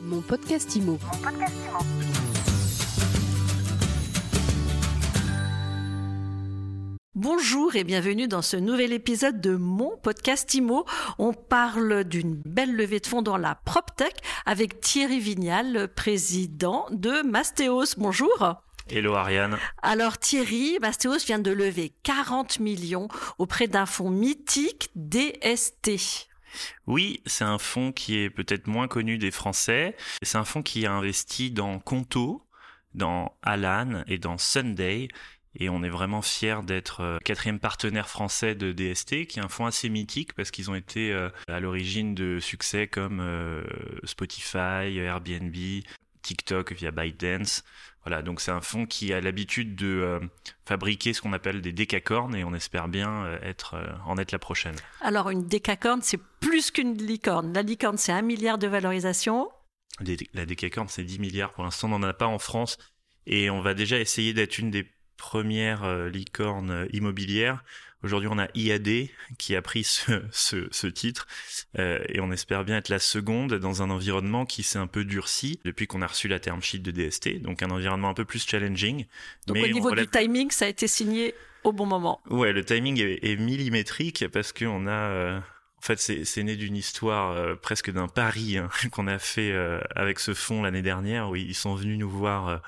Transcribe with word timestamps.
Mon 0.00 0.20
podcast 0.20 0.76
IMO. 0.76 0.96
Bonjour 7.14 7.74
et 7.74 7.82
bienvenue 7.82 8.28
dans 8.28 8.42
ce 8.42 8.56
nouvel 8.56 8.92
épisode 8.92 9.40
de 9.40 9.56
mon 9.56 9.96
podcast 9.96 10.54
IMO. 10.54 10.84
On 11.18 11.32
parle 11.32 12.04
d'une 12.04 12.34
belle 12.36 12.76
levée 12.76 13.00
de 13.00 13.06
fonds 13.06 13.22
dans 13.22 13.36
la 13.36 13.56
PropTech 13.56 14.14
avec 14.46 14.80
Thierry 14.80 15.18
Vignal, 15.18 15.88
président 15.94 16.86
de 16.90 17.22
Mastéos. 17.22 17.96
Bonjour. 17.96 18.54
Hello 18.88 19.14
Ariane. 19.14 19.58
Alors 19.82 20.18
Thierry, 20.18 20.78
Mastéos 20.80 21.24
vient 21.26 21.40
de 21.40 21.50
lever 21.50 21.92
40 22.04 22.60
millions 22.60 23.08
auprès 23.38 23.66
d'un 23.66 23.86
fonds 23.86 24.10
mythique 24.10 24.90
DST. 24.94 26.28
Oui, 26.86 27.22
c'est 27.26 27.44
un 27.44 27.58
fonds 27.58 27.92
qui 27.92 28.18
est 28.18 28.30
peut-être 28.30 28.66
moins 28.66 28.88
connu 28.88 29.18
des 29.18 29.30
Français. 29.30 29.96
C'est 30.22 30.38
un 30.38 30.44
fonds 30.44 30.62
qui 30.62 30.86
a 30.86 30.92
investi 30.92 31.50
dans 31.50 31.78
Conto, 31.78 32.42
dans 32.94 33.36
Alan 33.42 34.02
et 34.06 34.18
dans 34.18 34.38
Sunday. 34.38 35.08
Et 35.60 35.68
on 35.68 35.82
est 35.82 35.88
vraiment 35.88 36.22
fiers 36.22 36.62
d'être 36.64 37.00
euh, 37.00 37.18
quatrième 37.24 37.58
partenaire 37.58 38.08
français 38.08 38.54
de 38.54 38.72
DST, 38.72 39.26
qui 39.26 39.40
est 39.40 39.42
un 39.42 39.48
fonds 39.48 39.66
assez 39.66 39.88
mythique 39.88 40.34
parce 40.34 40.50
qu'ils 40.50 40.70
ont 40.70 40.74
été 40.74 41.12
euh, 41.12 41.30
à 41.48 41.58
l'origine 41.58 42.14
de 42.14 42.38
succès 42.38 42.86
comme 42.86 43.20
euh, 43.20 43.64
Spotify, 44.04 44.98
Airbnb, 44.98 45.54
TikTok 46.28 46.74
via 46.74 46.90
ByteDance. 46.90 47.64
Voilà, 48.04 48.22
donc 48.22 48.42
c'est 48.42 48.50
un 48.50 48.60
fonds 48.60 48.84
qui 48.84 49.14
a 49.14 49.20
l'habitude 49.20 49.74
de 49.74 49.86
euh, 49.86 50.20
fabriquer 50.66 51.14
ce 51.14 51.22
qu'on 51.22 51.32
appelle 51.32 51.62
des 51.62 51.72
décacornes 51.72 52.36
et 52.36 52.44
on 52.44 52.52
espère 52.52 52.88
bien 52.88 53.24
euh, 53.24 53.38
être, 53.42 53.74
euh, 53.74 53.86
en 54.04 54.18
être 54.18 54.32
la 54.32 54.38
prochaine. 54.38 54.76
Alors 55.00 55.30
une 55.30 55.46
décacorne, 55.46 56.00
c'est 56.02 56.20
plus 56.40 56.70
qu'une 56.70 56.98
licorne. 56.98 57.54
La 57.54 57.62
licorne, 57.62 57.96
c'est 57.96 58.12
un 58.12 58.20
milliard 58.20 58.58
de 58.58 58.66
valorisation. 58.66 59.50
La 60.34 60.44
décacorne, 60.44 60.88
c'est 60.88 61.02
10 61.02 61.18
milliards. 61.18 61.52
Pour 61.52 61.64
l'instant, 61.64 61.88
on 61.90 61.98
n'en 61.98 62.08
a 62.08 62.12
pas 62.12 62.26
en 62.26 62.38
France 62.38 62.76
et 63.26 63.48
on 63.48 63.62
va 63.62 63.72
déjà 63.72 63.98
essayer 63.98 64.34
d'être 64.34 64.58
une 64.58 64.70
des 64.70 64.86
premières 65.18 66.08
licornes 66.08 66.88
immobilières. 66.92 67.62
Aujourd'hui, 68.04 68.28
on 68.30 68.38
a 68.38 68.46
IAD 68.54 69.08
qui 69.38 69.56
a 69.56 69.62
pris 69.62 69.82
ce, 69.82 70.22
ce, 70.30 70.68
ce 70.70 70.86
titre 70.86 71.26
euh, 71.78 71.98
et 72.08 72.20
on 72.20 72.30
espère 72.30 72.64
bien 72.64 72.76
être 72.76 72.88
la 72.88 73.00
seconde 73.00 73.54
dans 73.54 73.82
un 73.82 73.90
environnement 73.90 74.46
qui 74.46 74.62
s'est 74.62 74.78
un 74.78 74.86
peu 74.86 75.04
durci 75.04 75.58
depuis 75.64 75.86
qu'on 75.86 76.02
a 76.02 76.06
reçu 76.06 76.28
la 76.28 76.38
term 76.38 76.62
sheet 76.62 76.78
de 76.78 76.90
DST, 76.92 77.42
donc 77.42 77.62
un 77.62 77.70
environnement 77.70 78.08
un 78.08 78.14
peu 78.14 78.24
plus 78.24 78.46
challenging. 78.46 79.06
Donc 79.46 79.56
au 79.56 79.66
niveau 79.66 79.90
du 79.94 80.06
timing, 80.06 80.50
ça 80.50 80.66
a 80.66 80.68
été 80.68 80.86
signé 80.86 81.34
au 81.64 81.72
bon 81.72 81.86
moment. 81.86 82.20
Ouais, 82.30 82.52
le 82.52 82.64
timing 82.64 83.00
est, 83.00 83.18
est 83.22 83.36
millimétrique 83.36 84.28
parce 84.28 84.52
qu'on 84.52 84.86
a... 84.86 85.42
Euh... 85.78 85.92
En 85.92 85.94
fait, 85.94 86.24
c'est 86.24 86.42
né 86.42 86.56
d'une 86.56 86.76
histoire 86.76 87.32
euh, 87.32 87.54
presque 87.54 87.90
d'un 87.90 88.08
pari 88.08 88.58
hein, 88.58 88.68
qu'on 88.92 89.06
a 89.06 89.18
fait 89.18 89.52
euh, 89.52 89.80
avec 89.94 90.18
ce 90.18 90.34
fonds 90.34 90.62
l'année 90.62 90.82
dernière, 90.82 91.30
où 91.30 91.36
ils 91.36 91.54
sont 91.54 91.74
venus 91.74 91.98
nous 91.98 92.10
voir 92.10 92.48
euh, 92.48 92.58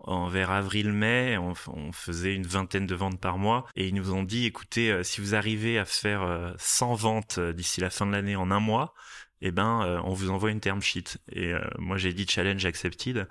en 0.00 0.28
vers 0.28 0.50
avril-mai. 0.50 1.38
On, 1.38 1.54
on, 1.68 1.92
faisait 1.92 2.34
une 2.34 2.46
vingtaine 2.46 2.86
de 2.86 2.94
ventes 2.94 3.20
par 3.20 3.38
mois, 3.38 3.66
et 3.76 3.88
ils 3.88 3.94
nous 3.94 4.12
ont 4.12 4.22
dit 4.22 4.46
écoutez, 4.46 5.02
si 5.02 5.20
vous 5.20 5.34
arrivez 5.34 5.78
à 5.78 5.84
faire 5.84 6.54
100 6.58 6.94
ventes 6.94 7.40
d'ici 7.40 7.80
la 7.80 7.90
fin 7.90 8.06
de 8.06 8.12
l'année 8.12 8.36
en 8.36 8.50
un 8.50 8.60
mois, 8.60 8.94
eh 9.40 9.50
ben, 9.50 10.02
on 10.04 10.12
vous 10.12 10.30
envoie 10.30 10.50
une 10.50 10.60
term 10.60 10.82
sheet. 10.82 11.18
Et 11.32 11.52
moi, 11.78 11.96
j'ai 11.96 12.12
dit 12.12 12.26
challenge 12.28 12.64
accepted 12.64 13.26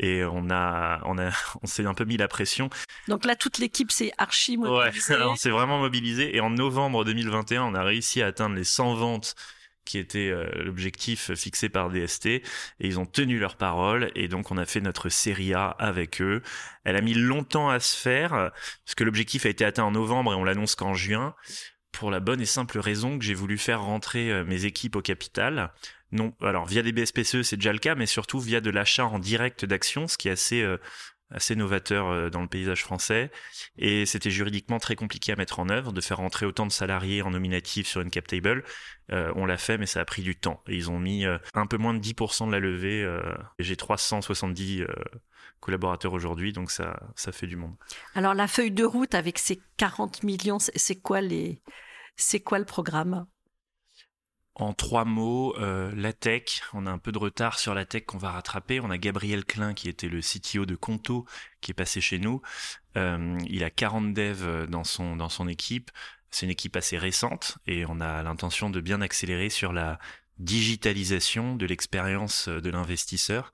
et 0.00 0.24
on 0.24 0.50
a 0.50 1.00
on 1.04 1.18
a 1.18 1.30
on 1.62 1.66
s'est 1.66 1.86
un 1.86 1.94
peu 1.94 2.04
mis 2.04 2.16
la 2.16 2.26
pression. 2.26 2.70
Donc 3.06 3.24
là 3.24 3.36
toute 3.36 3.58
l'équipe 3.58 3.92
s'est 3.92 4.12
archi 4.18 4.56
mobilisée. 4.56 5.14
Ouais, 5.14 5.22
on 5.28 5.36
s'est 5.36 5.50
vraiment 5.50 5.78
mobilisé 5.78 6.34
et 6.34 6.40
en 6.40 6.50
novembre 6.50 7.04
2021, 7.04 7.62
on 7.62 7.74
a 7.74 7.82
réussi 7.82 8.22
à 8.22 8.26
atteindre 8.26 8.56
les 8.56 8.64
100 8.64 8.94
ventes 8.94 9.36
qui 9.84 9.98
était 9.98 10.30
euh, 10.30 10.44
l'objectif 10.62 11.34
fixé 11.34 11.68
par 11.68 11.90
DST 11.90 12.26
et 12.26 12.42
ils 12.80 12.98
ont 12.98 13.06
tenu 13.06 13.38
leur 13.38 13.56
parole 13.56 14.10
et 14.14 14.28
donc 14.28 14.50
on 14.50 14.56
a 14.56 14.66
fait 14.66 14.80
notre 14.80 15.08
série 15.08 15.54
A 15.54 15.68
avec 15.68 16.20
eux. 16.20 16.42
Elle 16.84 16.96
a 16.96 17.00
mis 17.00 17.14
longtemps 17.14 17.68
à 17.68 17.80
se 17.80 17.96
faire 17.96 18.30
parce 18.30 18.94
que 18.96 19.04
l'objectif 19.04 19.46
a 19.46 19.48
été 19.48 19.64
atteint 19.64 19.84
en 19.84 19.90
novembre 19.90 20.32
et 20.32 20.36
on 20.36 20.44
l'annonce 20.44 20.74
qu'en 20.74 20.94
juin 20.94 21.34
pour 21.92 22.10
la 22.10 22.20
bonne 22.20 22.40
et 22.40 22.46
simple 22.46 22.78
raison 22.78 23.18
que 23.18 23.24
j'ai 23.24 23.34
voulu 23.34 23.58
faire 23.58 23.82
rentrer 23.82 24.30
euh, 24.30 24.44
mes 24.44 24.64
équipes 24.64 24.96
au 24.96 25.02
capital. 25.02 25.72
Non, 26.12 26.34
alors 26.40 26.66
via 26.66 26.82
des 26.82 26.92
BSPCE, 26.92 27.42
c'est 27.42 27.56
déjà 27.56 27.72
le 27.72 27.78
cas, 27.78 27.94
mais 27.94 28.06
surtout 28.06 28.40
via 28.40 28.60
de 28.60 28.70
l'achat 28.70 29.06
en 29.06 29.18
direct 29.18 29.64
d'actions, 29.64 30.08
ce 30.08 30.18
qui 30.18 30.28
est 30.28 30.32
assez 30.32 30.62
euh, 30.62 30.78
assez 31.30 31.54
novateur 31.56 32.08
euh, 32.08 32.30
dans 32.30 32.42
le 32.42 32.48
paysage 32.48 32.82
français. 32.82 33.30
Et 33.78 34.06
c'était 34.06 34.30
juridiquement 34.30 34.78
très 34.78 34.96
compliqué 34.96 35.32
à 35.32 35.36
mettre 35.36 35.60
en 35.60 35.68
œuvre, 35.68 35.92
de 35.92 36.00
faire 36.00 36.18
rentrer 36.18 36.46
autant 36.46 36.66
de 36.66 36.72
salariés 36.72 37.22
en 37.22 37.30
nominatif 37.30 37.86
sur 37.86 38.00
une 38.00 38.10
cap 38.10 38.26
table. 38.26 38.64
Euh, 39.12 39.32
on 39.36 39.46
l'a 39.46 39.56
fait, 39.56 39.78
mais 39.78 39.86
ça 39.86 40.00
a 40.00 40.04
pris 40.04 40.22
du 40.22 40.36
temps. 40.36 40.62
Ils 40.68 40.90
ont 40.90 40.98
mis 40.98 41.24
euh, 41.24 41.38
un 41.54 41.66
peu 41.66 41.76
moins 41.76 41.94
de 41.94 42.00
10% 42.00 42.46
de 42.46 42.52
la 42.52 42.60
levée. 42.60 43.06
J'ai 43.58 43.76
370 43.76 44.84
collaborateurs 45.60 46.12
aujourd'hui, 46.12 46.52
donc 46.52 46.70
ça, 46.70 46.98
ça 47.16 47.32
fait 47.32 47.46
du 47.46 47.56
monde. 47.56 47.74
Alors 48.14 48.34
la 48.34 48.48
feuille 48.48 48.70
de 48.70 48.84
route 48.84 49.14
avec 49.14 49.38
ces 49.38 49.60
40 49.76 50.22
millions, 50.22 50.58
c'est 50.58 50.96
quoi 50.96 51.20
les, 51.20 51.60
c'est 52.16 52.40
quoi 52.40 52.58
le 52.58 52.64
programme? 52.64 53.26
En 54.60 54.74
trois 54.74 55.06
mots, 55.06 55.56
euh, 55.58 55.90
la 55.96 56.12
tech, 56.12 56.62
on 56.74 56.86
a 56.86 56.90
un 56.90 56.98
peu 56.98 57.12
de 57.12 57.18
retard 57.18 57.58
sur 57.58 57.74
la 57.74 57.86
tech 57.86 58.04
qu'on 58.04 58.18
va 58.18 58.30
rattraper. 58.30 58.78
On 58.80 58.90
a 58.90 58.98
Gabriel 58.98 59.44
Klein 59.44 59.72
qui 59.72 59.88
était 59.88 60.08
le 60.08 60.20
CTO 60.20 60.66
de 60.66 60.74
Conto 60.74 61.24
qui 61.60 61.70
est 61.70 61.74
passé 61.74 62.00
chez 62.00 62.18
nous. 62.18 62.42
Euh, 62.96 63.38
il 63.48 63.64
a 63.64 63.70
40 63.70 64.12
devs 64.12 64.66
dans 64.68 64.84
son, 64.84 65.16
dans 65.16 65.30
son 65.30 65.48
équipe. 65.48 65.90
C'est 66.30 66.44
une 66.44 66.52
équipe 66.52 66.76
assez 66.76 66.98
récente 66.98 67.58
et 67.66 67.86
on 67.86 68.00
a 68.00 68.22
l'intention 68.22 68.68
de 68.68 68.80
bien 68.80 69.00
accélérer 69.00 69.48
sur 69.48 69.72
la 69.72 69.98
digitalisation 70.38 71.56
de 71.56 71.66
l'expérience 71.66 72.48
de 72.48 72.70
l'investisseur. 72.70 73.52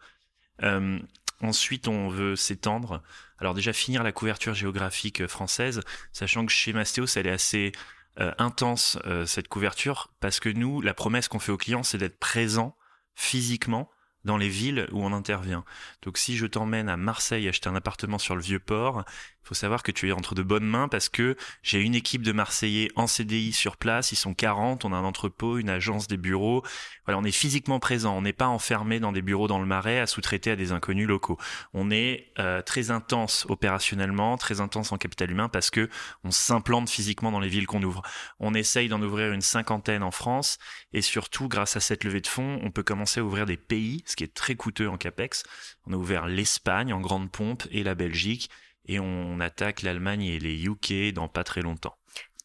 Euh, 0.62 0.98
ensuite, 1.40 1.86
on 1.86 2.08
veut 2.08 2.34
s'étendre. 2.34 3.02
Alors 3.38 3.54
déjà 3.54 3.72
finir 3.72 4.02
la 4.02 4.12
couverture 4.12 4.54
géographique 4.54 5.26
française, 5.26 5.82
sachant 6.12 6.46
que 6.46 6.52
chez 6.52 6.72
Mastéos, 6.72 7.16
elle 7.16 7.28
est 7.28 7.32
assez 7.32 7.72
euh, 8.20 8.32
intense 8.38 8.98
euh, 9.06 9.26
cette 9.26 9.48
couverture 9.48 10.12
parce 10.20 10.40
que 10.40 10.48
nous, 10.48 10.80
la 10.80 10.94
promesse 10.94 11.28
qu'on 11.28 11.38
fait 11.38 11.52
aux 11.52 11.56
clients, 11.56 11.82
c'est 11.82 11.98
d'être 11.98 12.18
présent 12.18 12.76
physiquement 13.14 13.90
dans 14.26 14.36
les 14.36 14.48
villes 14.48 14.88
où 14.92 15.02
on 15.02 15.12
intervient. 15.12 15.64
Donc 16.02 16.18
si 16.18 16.36
je 16.36 16.46
t'emmène 16.46 16.88
à 16.88 16.96
Marseille 16.96 17.48
acheter 17.48 17.68
un 17.68 17.74
appartement 17.74 18.18
sur 18.18 18.36
le 18.36 18.42
vieux 18.42 18.58
port, 18.58 19.04
il 19.46 19.48
faut 19.50 19.54
savoir 19.54 19.84
que 19.84 19.92
tu 19.92 20.08
es 20.08 20.12
entre 20.12 20.34
de 20.34 20.42
bonnes 20.42 20.66
mains 20.66 20.88
parce 20.88 21.08
que 21.08 21.36
j'ai 21.62 21.80
une 21.80 21.94
équipe 21.94 22.22
de 22.22 22.32
Marseillais 22.32 22.90
en 22.96 23.06
CDI 23.06 23.52
sur 23.52 23.76
place, 23.76 24.10
ils 24.10 24.16
sont 24.16 24.34
40, 24.34 24.84
on 24.84 24.92
a 24.92 24.96
un 24.96 25.04
entrepôt, 25.04 25.58
une 25.58 25.70
agence, 25.70 26.08
des 26.08 26.16
bureaux. 26.16 26.64
Voilà, 27.04 27.20
on 27.20 27.24
est 27.24 27.30
physiquement 27.30 27.78
présent, 27.78 28.16
on 28.16 28.22
n'est 28.22 28.32
pas 28.32 28.48
enfermé 28.48 28.98
dans 28.98 29.12
des 29.12 29.22
bureaux 29.22 29.46
dans 29.46 29.60
le 29.60 29.66
marais 29.66 30.00
à 30.00 30.08
sous-traiter 30.08 30.50
à 30.50 30.56
des 30.56 30.72
inconnus 30.72 31.06
locaux. 31.06 31.38
On 31.74 31.92
est 31.92 32.32
euh, 32.40 32.60
très 32.60 32.90
intense 32.90 33.46
opérationnellement, 33.48 34.36
très 34.36 34.60
intense 34.60 34.90
en 34.90 34.98
capital 34.98 35.30
humain 35.30 35.48
parce 35.48 35.70
que 35.70 35.88
on 36.24 36.32
s'implante 36.32 36.90
physiquement 36.90 37.30
dans 37.30 37.38
les 37.38 37.48
villes 37.48 37.68
qu'on 37.68 37.84
ouvre. 37.84 38.02
On 38.40 38.52
essaye 38.52 38.88
d'en 38.88 39.00
ouvrir 39.00 39.32
une 39.32 39.42
cinquantaine 39.42 40.02
en 40.02 40.10
France 40.10 40.58
et 40.92 41.02
surtout 41.02 41.46
grâce 41.46 41.76
à 41.76 41.80
cette 41.80 42.02
levée 42.02 42.20
de 42.20 42.26
fonds, 42.26 42.58
on 42.64 42.72
peut 42.72 42.82
commencer 42.82 43.20
à 43.20 43.24
ouvrir 43.24 43.46
des 43.46 43.56
pays, 43.56 44.02
ce 44.16 44.24
qui 44.24 44.24
est 44.24 44.34
très 44.34 44.54
coûteux 44.54 44.88
en 44.88 44.96
capex. 44.96 45.42
On 45.86 45.92
a 45.92 45.96
ouvert 45.96 46.26
l'Espagne 46.26 46.94
en 46.94 47.00
grande 47.00 47.30
pompe 47.30 47.64
et 47.70 47.84
la 47.84 47.94
Belgique 47.94 48.48
et 48.86 48.98
on 48.98 49.40
attaque 49.40 49.82
l'Allemagne 49.82 50.22
et 50.22 50.38
les 50.38 50.64
UK 50.64 51.12
dans 51.12 51.28
pas 51.28 51.44
très 51.44 51.60
longtemps. 51.60 51.96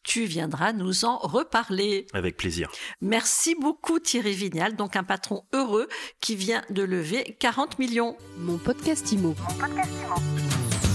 Tu 0.02 0.24
viendras 0.24 0.72
nous 0.72 1.04
en 1.06 1.16
reparler. 1.16 2.06
Avec 2.12 2.36
plaisir. 2.36 2.70
Merci 3.00 3.54
beaucoup 3.54 4.00
Thierry 4.00 4.34
Vignal, 4.34 4.76
donc 4.76 4.96
un 4.96 5.04
patron 5.04 5.44
heureux 5.54 5.88
qui 6.20 6.36
vient 6.36 6.62
de 6.70 6.82
lever 6.82 7.36
40 7.38 7.78
millions. 7.78 8.16
Mon 8.36 8.58
podcast 8.58 9.10
IMO. 9.12 9.34
Mon 9.38 9.54
podcast 9.54 9.92
IMO. 10.04 10.91